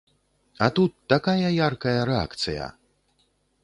[0.63, 2.65] А тут такая яркая рэакцыя!